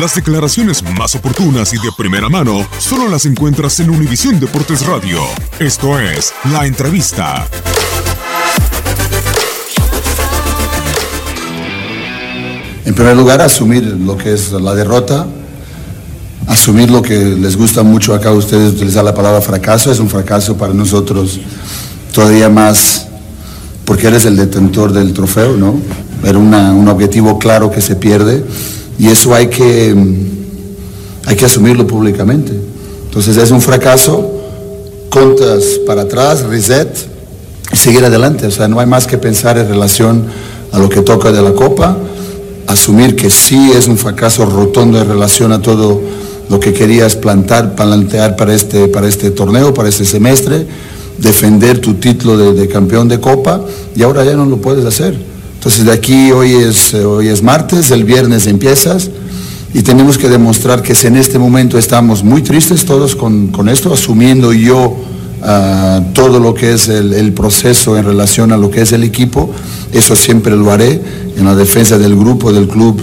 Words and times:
Las 0.00 0.16
declaraciones 0.16 0.82
más 0.98 1.14
oportunas 1.14 1.72
y 1.72 1.76
de 1.76 1.92
primera 1.96 2.28
mano 2.28 2.66
solo 2.78 3.08
las 3.08 3.26
encuentras 3.26 3.78
en 3.78 3.90
Univisión 3.90 4.40
Deportes 4.40 4.84
Radio. 4.84 5.20
Esto 5.60 6.00
es 6.00 6.34
La 6.50 6.66
Entrevista. 6.66 7.46
En 12.84 12.92
primer 12.92 13.16
lugar, 13.16 13.40
asumir 13.40 13.84
lo 13.84 14.16
que 14.16 14.32
es 14.32 14.50
la 14.50 14.74
derrota, 14.74 15.28
asumir 16.48 16.90
lo 16.90 17.00
que 17.00 17.16
les 17.16 17.56
gusta 17.56 17.84
mucho 17.84 18.14
acá 18.14 18.30
a 18.30 18.32
ustedes 18.32 18.72
utilizar 18.72 19.04
la 19.04 19.14
palabra 19.14 19.40
fracaso, 19.40 19.92
es 19.92 20.00
un 20.00 20.10
fracaso 20.10 20.56
para 20.56 20.74
nosotros 20.74 21.38
todavía 22.12 22.48
más 22.48 23.06
porque 23.84 24.08
eres 24.08 24.24
el 24.24 24.36
detentor 24.36 24.92
del 24.92 25.12
trofeo, 25.12 25.56
¿no? 25.56 25.78
Era 26.24 26.38
un 26.38 26.88
objetivo 26.88 27.38
claro 27.38 27.70
que 27.70 27.80
se 27.80 27.94
pierde 27.94 28.44
y 28.98 29.08
eso 29.08 29.34
hay 29.34 29.48
que, 29.48 29.94
mm, 29.94 31.26
hay 31.26 31.36
que 31.36 31.44
asumirlo 31.44 31.86
públicamente. 31.86 32.52
Entonces 33.04 33.36
es 33.36 33.50
un 33.50 33.60
fracaso, 33.60 34.30
contas 35.08 35.64
para 35.86 36.02
atrás, 36.02 36.42
reset 36.42 36.88
y 37.72 37.76
seguir 37.76 38.04
adelante. 38.04 38.46
O 38.46 38.50
sea, 38.50 38.68
no 38.68 38.80
hay 38.80 38.86
más 38.86 39.06
que 39.06 39.18
pensar 39.18 39.58
en 39.58 39.68
relación 39.68 40.24
a 40.72 40.78
lo 40.78 40.88
que 40.88 41.02
toca 41.02 41.30
de 41.30 41.40
la 41.40 41.52
Copa, 41.52 41.96
asumir 42.66 43.14
que 43.14 43.30
sí 43.30 43.72
es 43.76 43.86
un 43.86 43.96
fracaso 43.96 44.44
rotundo 44.46 45.00
en 45.00 45.08
relación 45.08 45.52
a 45.52 45.62
todo 45.62 46.00
lo 46.48 46.60
que 46.60 46.72
querías 46.72 47.14
plantar, 47.14 47.74
plantear 47.74 48.36
para 48.36 48.54
este, 48.54 48.88
para 48.88 49.08
este 49.08 49.30
torneo, 49.30 49.72
para 49.72 49.88
este 49.88 50.04
semestre, 50.04 50.66
defender 51.18 51.78
tu 51.78 51.94
título 51.94 52.36
de, 52.36 52.52
de 52.52 52.68
campeón 52.68 53.08
de 53.08 53.20
Copa 53.20 53.60
y 53.94 54.02
ahora 54.02 54.24
ya 54.24 54.34
no 54.34 54.44
lo 54.44 54.56
puedes 54.56 54.84
hacer. 54.84 55.33
Entonces 55.64 55.86
de 55.86 55.92
aquí 55.92 56.30
hoy 56.30 56.52
es, 56.52 56.92
eh, 56.92 57.06
hoy 57.06 57.28
es 57.28 57.42
martes, 57.42 57.90
el 57.90 58.04
viernes 58.04 58.46
empiezas 58.46 59.08
y 59.72 59.80
tenemos 59.80 60.18
que 60.18 60.28
demostrar 60.28 60.82
que 60.82 60.94
si 60.94 61.06
en 61.06 61.16
este 61.16 61.38
momento 61.38 61.78
estamos 61.78 62.22
muy 62.22 62.42
tristes 62.42 62.84
todos 62.84 63.16
con, 63.16 63.46
con 63.46 63.70
esto, 63.70 63.90
asumiendo 63.90 64.52
yo 64.52 64.94
ah, 65.42 66.02
todo 66.12 66.38
lo 66.38 66.52
que 66.52 66.74
es 66.74 66.88
el, 66.88 67.32
proceso 67.32 67.96
en 67.96 68.04
relación 68.04 68.52
a 68.52 68.58
lo 68.58 68.70
que 68.70 68.82
es 68.82 68.92
el 68.92 69.04
equipo, 69.04 69.54
eso 69.90 70.14
siempre 70.14 70.54
lo 70.54 70.70
haré 70.70 71.00
en 71.34 71.46
la 71.46 71.54
defensa 71.54 71.96
del 71.96 72.14
grupo, 72.14 72.52
del 72.52 72.68
club 72.68 73.00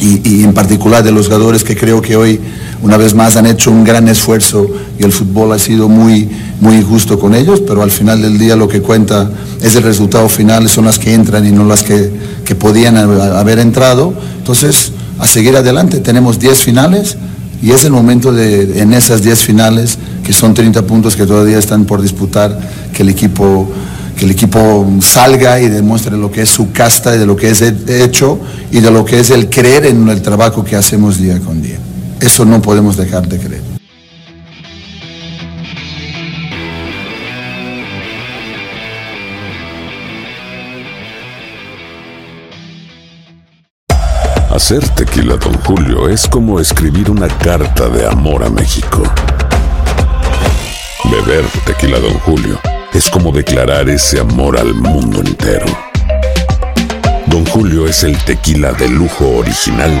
y, 0.00 0.28
y 0.28 0.42
en 0.42 0.54
particular 0.54 1.04
de 1.04 1.12
los 1.12 1.26
jugadores 1.26 1.62
que 1.62 1.76
creo 1.76 2.02
que 2.02 2.16
hoy 2.16 2.40
una 2.82 2.96
vez 2.96 3.14
más 3.14 3.36
han 3.36 3.46
hecho 3.46 3.70
un 3.70 3.84
gran 3.84 4.06
esfuerzo 4.08 4.66
y 4.98 5.04
el 5.04 5.12
fútbol 5.12 5.52
ha 5.52 5.58
sido 5.58 5.88
muy, 5.88 6.28
muy 6.60 6.76
injusto 6.76 7.18
con 7.18 7.34
ellos, 7.34 7.60
pero 7.66 7.82
al 7.82 7.90
final 7.90 8.20
del 8.22 8.38
día 8.38 8.54
lo 8.56 8.68
que 8.68 8.80
cuenta 8.82 9.30
es 9.62 9.74
el 9.76 9.82
resultado 9.82 10.28
final, 10.28 10.68
son 10.68 10.84
las 10.84 10.98
que 10.98 11.14
entran 11.14 11.46
y 11.46 11.50
no 11.52 11.64
las 11.64 11.82
que, 11.82 12.10
que 12.44 12.54
podían 12.54 12.96
haber 12.96 13.58
entrado. 13.58 14.12
Entonces, 14.38 14.92
a 15.18 15.26
seguir 15.26 15.56
adelante, 15.56 16.00
tenemos 16.00 16.38
10 16.38 16.58
finales 16.58 17.16
y 17.62 17.70
es 17.72 17.84
el 17.84 17.92
momento 17.92 18.32
de, 18.32 18.80
en 18.82 18.92
esas 18.92 19.22
10 19.22 19.40
finales, 19.40 19.98
que 20.22 20.32
son 20.32 20.52
30 20.54 20.82
puntos 20.82 21.16
que 21.16 21.24
todavía 21.26 21.58
están 21.58 21.84
por 21.86 22.02
disputar, 22.02 22.58
que 22.92 23.02
el 23.02 23.08
equipo 23.08 23.70
que 24.16 24.24
el 24.24 24.30
equipo 24.30 24.86
salga 25.02 25.60
y 25.60 25.68
demuestre 25.68 26.16
lo 26.16 26.30
que 26.32 26.40
es 26.40 26.48
su 26.48 26.72
casta 26.72 27.14
y 27.14 27.18
de 27.18 27.26
lo 27.26 27.36
que 27.36 27.50
es 27.50 27.60
he- 27.60 28.02
hecho 28.02 28.38
y 28.72 28.80
de 28.80 28.90
lo 28.90 29.04
que 29.04 29.20
es 29.20 29.28
el 29.28 29.50
creer 29.50 29.84
en 29.84 30.08
el 30.08 30.22
trabajo 30.22 30.64
que 30.64 30.74
hacemos 30.74 31.18
día 31.18 31.38
con 31.40 31.60
día. 31.60 31.76
Eso 32.20 32.44
no 32.44 32.60
podemos 32.60 32.96
dejar 32.96 33.26
de 33.28 33.38
creer. 33.38 33.62
Hacer 44.56 44.88
tequila, 44.88 45.36
Don 45.36 45.52
Julio, 45.64 46.08
es 46.08 46.26
como 46.26 46.58
escribir 46.58 47.10
una 47.10 47.28
carta 47.28 47.90
de 47.90 48.06
amor 48.06 48.42
a 48.42 48.48
México. 48.48 49.02
Beber 51.10 51.44
tequila, 51.66 51.98
Don 51.98 52.18
Julio, 52.20 52.58
es 52.94 53.10
como 53.10 53.32
declarar 53.32 53.90
ese 53.90 54.18
amor 54.18 54.58
al 54.58 54.72
mundo 54.72 55.20
entero. 55.20 55.66
Don 57.26 57.44
Julio 57.44 57.86
es 57.86 58.02
el 58.02 58.16
tequila 58.24 58.72
de 58.72 58.88
lujo 58.88 59.28
original, 59.36 60.00